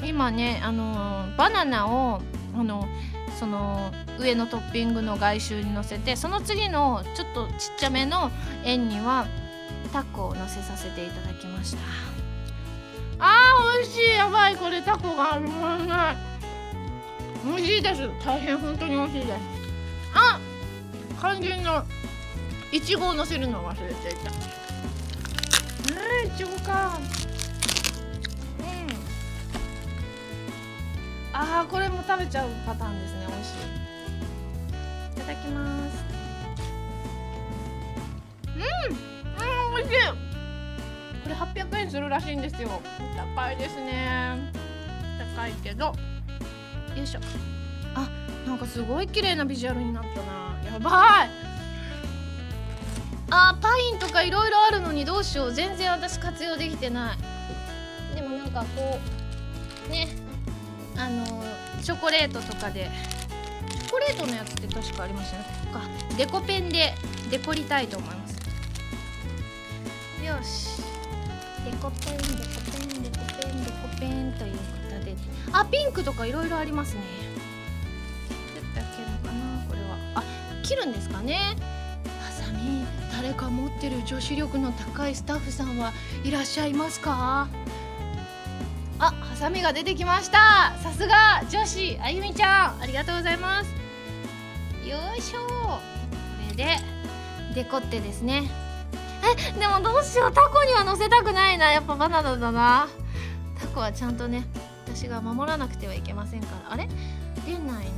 [0.00, 0.08] うん。
[0.08, 2.20] 今ねあのバナナを
[2.54, 2.86] あの
[3.38, 8.30] その上のトッピングの外周に乗せてその次のちょっとちっちゃめの
[8.64, 9.26] 円には
[9.92, 12.11] タコを乗せさせていただきました。
[13.24, 14.08] あー美味しい。
[14.16, 16.16] やばいこれタコがありまない
[17.46, 18.10] 美味しいです。
[18.24, 19.38] 大変本当に美味しいです。
[20.12, 20.40] あ
[21.20, 21.84] 肝心の
[22.72, 24.30] いちごを乗せるの忘れていた。
[24.32, 24.34] う
[26.26, 26.98] んいちごか。
[28.58, 28.66] うん。
[31.32, 33.26] あーこれも食べちゃうパターンですね。
[33.28, 33.54] 美味しい。
[35.16, 36.04] いただきます。
[38.46, 40.31] うんうん美味しい。
[41.22, 42.80] これ800円するらしいんですよ。
[43.36, 44.52] 高いですね。
[45.36, 45.86] 高いけど。
[45.86, 45.94] よ
[47.02, 47.20] いしょ。
[47.94, 48.08] あ
[48.46, 50.72] なんかすごい綺麗なビジュアルになったな。
[50.72, 51.30] やばい。
[53.30, 55.52] あパインとかいろいろあるのにどうしよう。
[55.52, 57.18] 全然私活用できてない。
[58.14, 58.98] でもなんかこ
[59.88, 60.08] うね。
[60.96, 61.24] あの
[61.82, 62.90] チョコレートとかで。
[63.70, 65.86] チョコレートのやつって確かありましたねここか。
[66.16, 66.94] デコペンで
[67.30, 68.32] デコりたいと思います。
[70.24, 70.91] よし。
[71.82, 74.62] コペンデコペンデコペンデコペンというこ
[75.00, 75.16] とで。
[75.52, 77.00] あピンクとかいろいろありますね。
[78.72, 79.96] だけのかなこれは。
[80.14, 80.22] あ
[80.62, 81.56] 切るんですかね。
[82.20, 82.86] ハサミ。
[83.10, 85.92] 誰か持ってる女子力の高いスタッフさんは
[86.22, 87.48] いらっしゃいますか。
[89.00, 90.76] あハサミが出てきました。
[90.84, 92.80] さすが女子あゆみちゃん。
[92.80, 93.70] ありがとうございます。
[94.88, 95.40] よいしょ。
[95.66, 95.80] こ
[96.50, 96.76] れで
[97.56, 98.61] デコってですね。
[99.22, 100.32] えでもどうしよう。
[100.32, 101.72] タコには乗せたくないな。
[101.72, 102.88] やっぱバナナだな。
[103.58, 104.44] タコはちゃんとね
[104.86, 106.72] 私が守らなくてはいけませんから。
[106.72, 106.88] あれ？
[107.46, 107.82] 出ないな。
[107.82, 107.88] ちっ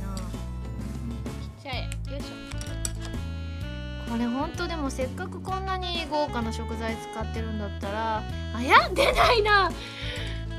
[1.63, 1.83] ちゃい。
[2.11, 4.11] よいしょ。
[4.11, 8.87] これほんとでもせっかくこんなに豪華な食材使ってるんだったらあや？
[8.93, 9.71] 出ないな。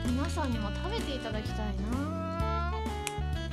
[0.05, 2.73] 皆さんにも食べていただきたいな。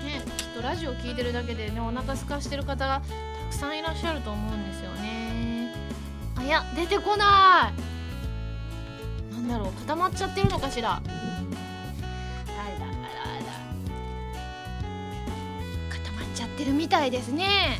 [0.03, 3.07] ねきっとラジオ聞いてるだけでねお腹空かしてる方がた
[3.49, 5.12] くさんいらっしゃると思うんですよね。
[6.47, 7.71] や出てこな
[9.31, 9.33] い。
[9.33, 10.91] なんだろう固まっちゃってるのかしら。
[10.91, 11.15] あらあら
[12.77, 13.43] あら。
[15.97, 17.79] 固まっちゃってるみたいですね。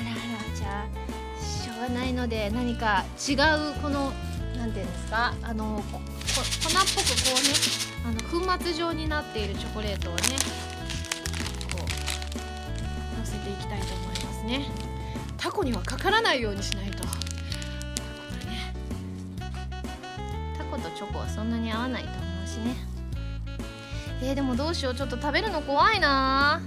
[0.00, 3.36] あらあらじゃあしょうがないので何か違う
[3.82, 4.12] この
[4.56, 6.00] 何て言うんですかあの粉っ
[6.34, 7.54] ぽくこうね
[8.06, 8.20] あの
[8.56, 10.20] 粉末状になっているチョコレートをね
[11.72, 14.66] こうのせていきたいと思いますね。
[15.38, 16.90] タコにはかからないようにしない
[21.36, 22.74] そんなに合わないと思うしね。
[24.22, 24.94] えー、でもどうしよう。
[24.94, 26.60] ちょっと食べるの怖いな。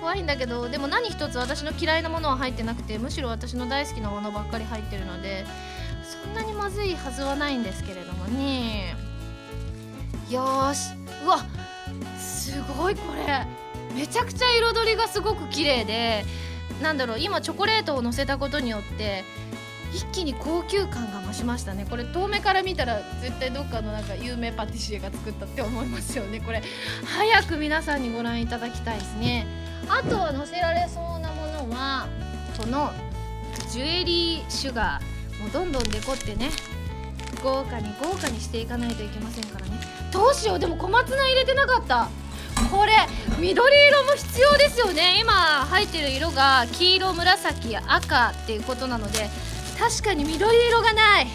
[0.00, 5.46] 怖いんだけどでも何一つ私の嫌いなものは入ってなくてむしろ私の大好きなものばっかり入ってるので
[6.02, 8.96] そんなにまずいはずはないんですけれどもね。
[10.30, 10.92] よし。
[11.24, 11.38] うわ
[12.18, 13.46] すごいこれ。
[13.94, 16.24] めちゃくちゃ彩りがすごく綺麗で
[16.82, 19.24] なんだろう今チョコレートをのせたことによって
[19.94, 21.86] 一気に高級感が増しましたね。
[21.88, 26.40] これ遠目から見たら絶対どっかのなんか有名パティシエが作ったって思いますよね。
[26.40, 26.62] これ
[27.04, 29.46] 早く皆さんにご覧いただきたいですね。
[29.88, 32.08] あとは載せられそうなものは
[32.58, 32.92] この
[33.70, 35.40] ジュエリーシュガー。
[35.40, 36.50] もうどんどんデコってね。
[37.42, 39.72] 豪華に豪華にしていかないといけませんからね。
[40.10, 40.58] どうしよう。
[40.58, 42.08] でも小松菜入れてなかった。
[42.70, 42.92] これ
[43.38, 43.54] 緑
[43.88, 45.20] 色も必要ですよね。
[45.20, 49.28] 今入ってる色が黄色紫赤っていうことなので。
[49.78, 51.26] 確かに緑色がない。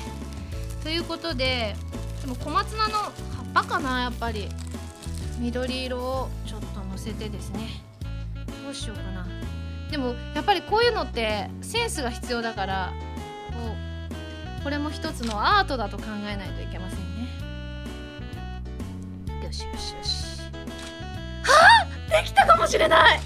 [0.83, 1.75] ということで
[2.21, 3.13] でも小松菜の葉っ
[3.53, 4.49] ぱかなやっぱり。
[5.39, 7.81] 緑色をちょっとのせてですね。
[8.61, 9.25] どうしようかな。
[9.89, 12.93] でもやっぱりこういうのってセンスが必要だから
[13.49, 13.53] こ
[14.59, 17.29] うこれも一つのアートだと考えないといけませんね。
[19.45, 20.41] よしよしよし。
[21.43, 23.21] はあできたかもしれない。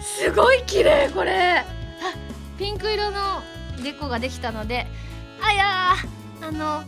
[0.00, 1.60] すごい綺麗これ。
[1.60, 1.64] あ
[2.58, 3.42] ピンク色の
[3.82, 4.86] デコができたので
[5.42, 5.94] あや
[6.42, 6.82] あの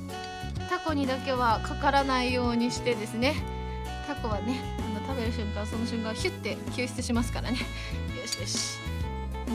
[0.68, 3.34] タコにだけはかからないようにしてですね。
[4.07, 7.59] タコはねあの食べる瞬間その瞬間ヒュッて救出しますからね。
[7.59, 8.78] よしよし。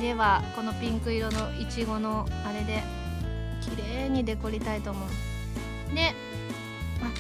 [0.02, 2.84] ではこのピンク色のいちごのあれで
[3.62, 5.10] 綺麗にデコりたいと思う。
[5.96, 6.14] で
[7.02, 7.12] あ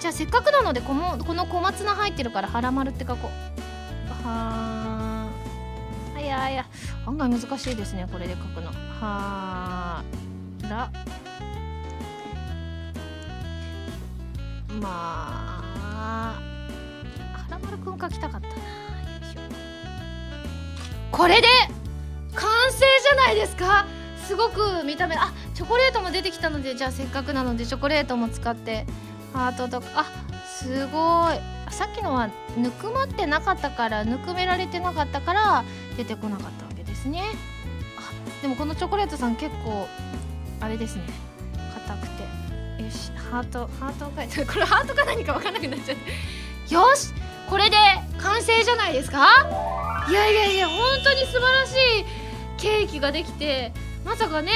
[0.00, 4.26] じゃあせっかくなのでこのこの小松菜入ってるから「はらまる」って書こう。
[4.26, 5.28] は
[6.16, 6.66] あいやいや
[7.06, 8.72] 案外難しいですねこれで書くの。
[9.04, 10.02] は
[10.62, 10.90] ら
[14.80, 16.40] まあ
[17.34, 18.54] はらまるくん書きたかったな
[21.10, 21.46] これで
[22.34, 23.84] 完成じゃないですか？
[24.26, 28.86] すごく見た目あチョコレートも出てきたのでじゃあせっかくなのでチョコレートも使って
[29.34, 30.06] ハートとかあ
[30.46, 31.38] すごい。
[31.70, 35.64] さっきのはぬくまってなかったからぬくめられてなかったから
[35.96, 37.22] 出てこなかったわけですね。
[38.44, 39.88] でもこのチョコレートさん結構
[40.60, 41.04] あれですね。
[41.86, 42.82] 硬くて。
[42.82, 45.96] よしハートハートを書いてこれハートか何か分かんなくなっちゃっ
[46.68, 46.74] て。
[46.74, 47.14] よし
[47.48, 47.76] これで
[48.18, 49.26] 完成じゃないですか？
[50.10, 52.04] いやいやいや本当に素晴らしい
[52.58, 53.72] ケーキができて
[54.04, 54.52] まさかね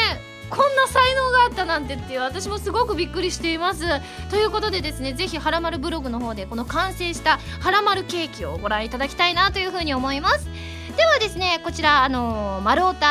[0.50, 3.84] こんな才能があったなんてっていう私もすごくびっくりしています。
[4.28, 10.46] ということでですねぜひはらまるブログの方でこの完成したはらまるケーキをご覧いただきたいなというふうに思います。
[10.94, 13.06] ではですねこちらあのー、丸太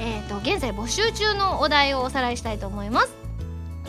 [0.00, 3.14] えーと、現在募集中のお題をおさらいしたいと思います。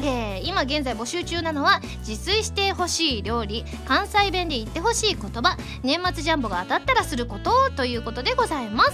[0.01, 8.91] えー、今現在募集中なのは自炊してほしい料理関西弁で言ってほしい言葉年末ジャンボが当たったらすることということでございます。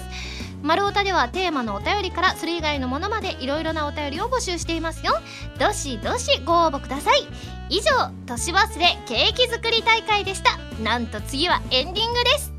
[0.63, 5.13] 丸太ではテーマのお便りからそれ以外のものまでいろいろなお便りを募集していますよ。
[5.59, 7.27] どしどしご応募ください。
[7.69, 10.57] 以上年忘れケーキ作り大会でした。
[10.81, 12.54] なんと次はエンディングです。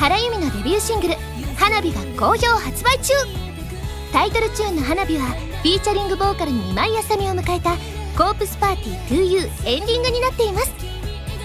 [0.00, 1.14] 原由美のデビューシングル
[1.60, 3.12] 「花火」が好評発売中。
[4.14, 7.76] タイトルチューンの「花火」はフィーチャリングボーカルに今井あさみを迎えた
[8.16, 10.72] 「コープスパーティー 2U」エンディングになっています。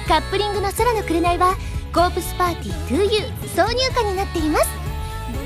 [0.07, 1.57] カップリングの「空の紅」は
[1.93, 4.69] 「コープスパーティー 2U」挿入歌になっています。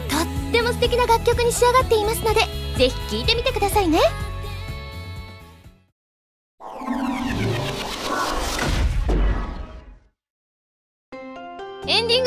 [0.07, 2.41] とっても素敵な楽曲に仕上がっていますので
[2.77, 4.01] ぜひ聴いてみてくださいね。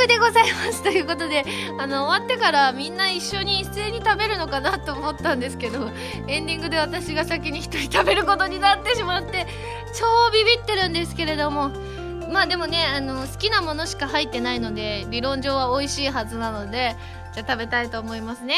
[0.03, 0.83] グでございます。
[0.83, 1.45] ということで
[1.79, 5.91] あの終わってからみんな一緒に一斉に食べるのかなと思ったんですけど
[6.27, 9.47] エンディングで私が先に1人食べることになってしまって
[9.95, 11.71] 超ビビってるんですけれども。
[12.33, 16.97] まあでもねあの好きなものしか入ってないので理論上は美味しいはずなので
[17.35, 18.57] じゃあ食べたいと思いますね。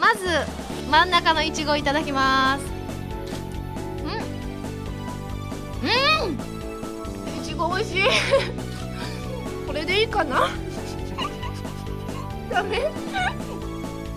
[0.00, 0.26] まず
[0.90, 2.64] 真ん中のいちごいただきます。
[5.82, 5.86] う
[6.24, 6.30] ん。
[6.30, 7.38] うん。
[7.38, 8.65] いちご美味しい。
[9.76, 10.48] れでいいかな？
[12.50, 12.90] ダメ？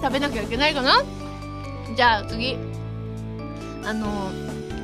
[0.01, 1.03] 食べなきゃいけないかな？
[1.95, 2.57] じゃあ次。
[3.83, 4.31] あの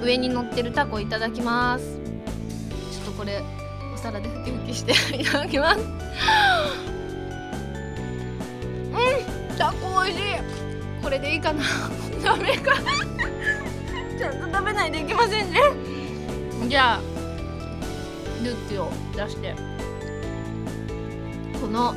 [0.04, 2.00] 上に乗ってるタコいただきます。
[2.92, 3.44] ちょっとこれ
[3.94, 5.80] お皿でふきふきしていただきます。
[5.80, 5.88] うん
[9.58, 10.24] タコ美味しい。
[11.04, 11.64] これでいいかな？
[12.24, 12.74] ダメか。
[14.18, 15.60] ちゃんと食べないといけませんね。
[16.68, 17.00] じゃあ
[18.44, 19.54] ルッティを出して。
[21.76, 21.94] の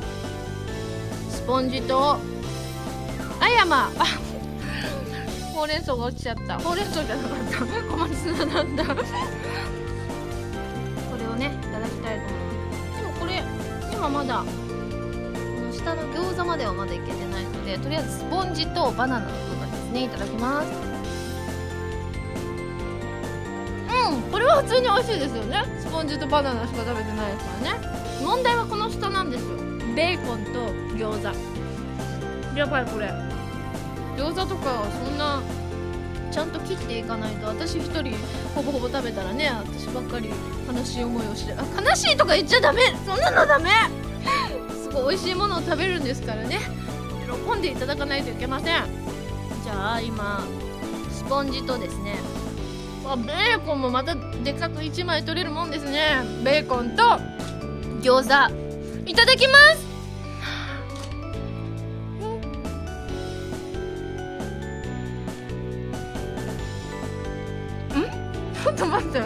[1.29, 2.17] スポンジと
[3.39, 3.89] あやま。
[3.97, 4.05] あ
[5.55, 6.59] ほうれん草が落ちちゃった。
[6.59, 7.65] ほうれん草じゃなかった。
[7.65, 8.91] 小松菜なんだこ
[11.17, 13.01] れをねいただきたいと思います。
[13.01, 13.43] でもこれ
[13.93, 20.03] 今まだこの下の餃子まではまだいけてないのでとりあえずスポンジとバナナの部分ですね。
[20.05, 20.67] いただきます。
[24.11, 25.63] うんこれは普通に美味しいですよね。
[25.79, 27.99] スポンジとバナナしか食べてないですからね。
[28.23, 32.57] 問題はこの下なんですよベーコンと餃子。
[32.57, 33.11] やばいこれ。
[34.17, 35.41] 餃子とかそんな
[36.31, 38.13] ちゃんと切っていかないと私一人
[38.53, 40.29] ほぼほぼ食べたらね私ばっかり
[40.71, 42.81] 悲しい思いをしてあ悲しいとか言っちゃダメ！
[43.05, 43.69] そんなのダメ！
[44.83, 46.59] すごい美味しいものを食べるんですからね。
[47.53, 48.83] 喜んでいただかないといけません。
[49.63, 50.43] じゃあ今
[51.11, 52.17] スポンジとですね。
[53.05, 56.21] あベーコンもまたでかく1枚取れるもんですね。
[56.43, 57.03] ベーコンと
[58.01, 58.68] 餃子
[59.09, 59.87] いただきます。
[67.97, 68.03] ん？
[68.63, 69.17] ちょっと待って。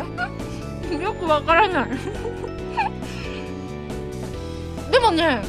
[1.04, 1.90] よくわからない。
[4.90, 5.42] でもね。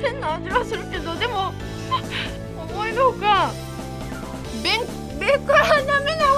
[0.00, 1.52] 変な味はするけどでも
[2.56, 3.50] 思いのほか
[4.62, 6.26] ベンベーコンはダメな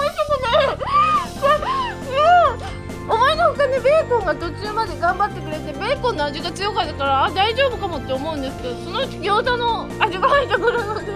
[3.83, 11.11] ベーコンが途中まで頑張ってくれてベーコンの味が強かったからあ大丈夫かもって思うんですけどそのうち餃子の味が入ってくるので。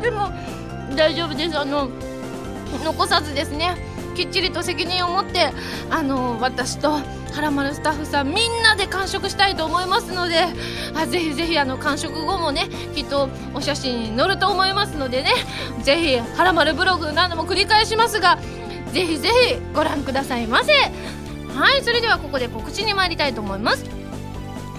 [0.02, 0.30] でも
[0.94, 1.58] 大丈夫です。
[1.58, 1.88] あの
[2.84, 3.76] 残さずですね。
[4.18, 5.52] きっちりと責任を持って
[5.90, 10.46] あの私とはらまるスタッフさんみんなで完食したいと思いますので
[10.92, 15.30] あぜひぜひあの完食後もねきっとお写真に載ると思いますのでね
[15.84, 18.40] ぜひはらまるブログ何度も繰り返しますが
[18.98, 20.72] ぜひぜひご覧くださいませ。
[20.72, 23.84] はいそれではここで告知に参りたいと思います。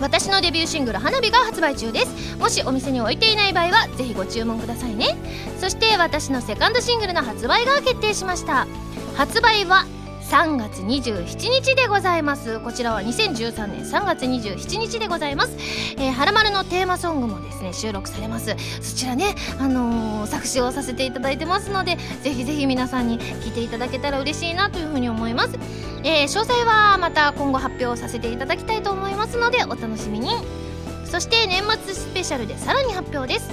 [0.01, 2.35] 私のデビューシングル「花火」が発売中です。
[2.37, 5.15] もしお店に置いていない場合はぜひご注文くださいね。
[5.57, 8.67] そして私のセカンドシングルの発売が決定しました。
[9.15, 9.85] 発売は
[10.29, 12.59] 3月27日でございます。
[12.59, 15.57] こちらは2013年3月27日でございます。
[15.97, 18.55] えー、はらまるのテーマソングもですね収録されます。
[18.79, 25.57] そちらねあのー、作詞をさせていただいてますのでぜひぜひ皆さんに聴いていただけたら嬉しいなというふうに思います。
[26.03, 30.29] えー、詳細はまた今後発表させていただきたいと思いますのでお楽しみに。
[31.05, 33.49] そして年末スペシャルでさらに発表です。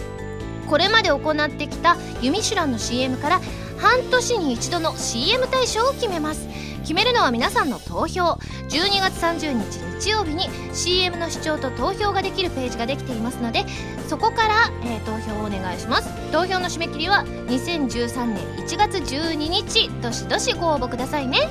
[0.68, 3.40] これまで行ってきた「ユミシュラン」の CM から
[3.78, 6.65] 半年に一度の CM 大賞を決めます。
[6.86, 8.38] 決めるのは皆さんの投票。
[8.68, 13.64] 12月30日日曜日に CM の視聴と投票ができるページができていますので
[14.08, 16.08] そこから、えー、投票をお願いします。
[16.30, 21.48] 投票の締め切りは2013年1月12日どしどしご応募くださいね。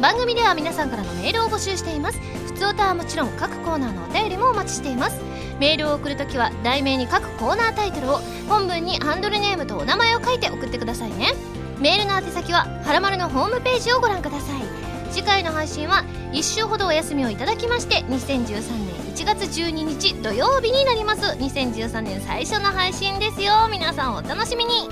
[0.00, 2.18] 番組では皆さんからのメールを募集しています。
[2.46, 5.20] 普通歌はもちろん各コーナーのお便りもお待ちしています。
[5.60, 11.34] メールを送るときは題名に各コーナータイトルを本文にハンドルネームとお名前を書いて送ってくださいね。
[11.82, 14.62] メールの宛先ははらまるのホームページをご覧ください。
[15.10, 21.22] 次回の配信は1週ほどお休みをいただきまして2013年1月12日土曜日になります。
[21.38, 23.68] 2013年最初の配信ですよ。
[23.68, 24.88] 皆さんお楽しみに。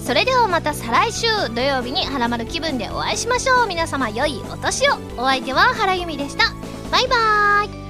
[0.00, 3.66] それではまた再来週土曜日にはらまる気分でお会いしましょう。
[3.68, 4.94] 皆様良いお年を。
[5.18, 6.44] お相手は原由美でした。
[6.90, 7.81] バイバーイ。